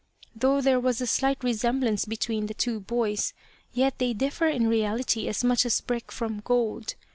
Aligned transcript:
Though 0.35 0.61
there 0.61 0.79
was 0.79 0.99
a 0.99 1.05
slight 1.05 1.41
resem 1.41 1.79
blance 1.79 2.09
between 2.09 2.47
the 2.47 2.55
two 2.55 2.79
boys, 2.79 3.33
yet 3.71 3.99
they 3.99 4.13
differ 4.13 4.47
in 4.47 4.67
reality 4.67 5.27
as 5.27 5.43
much 5.43 5.63
as 5.63 5.79
brick 5.79 6.11
from 6.11 6.39
gold. 6.39 6.95